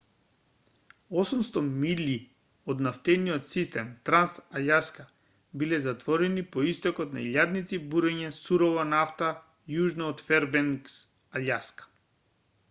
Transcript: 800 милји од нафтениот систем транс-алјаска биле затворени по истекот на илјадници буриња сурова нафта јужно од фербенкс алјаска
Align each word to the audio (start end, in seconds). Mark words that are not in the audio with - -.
800 1.23 1.61
милји 1.81 2.13
од 2.73 2.79
нафтениот 2.87 3.45
систем 3.49 3.91
транс-алјаска 4.11 5.05
биле 5.63 5.79
затворени 5.85 6.45
по 6.57 6.65
истекот 6.73 7.13
на 7.19 7.23
илјадници 7.27 7.81
буриња 7.93 8.33
сурова 8.41 8.87
нафта 8.97 9.31
јужно 9.77 10.09
од 10.17 10.25
фербенкс 10.31 10.97
алјаска 11.41 11.91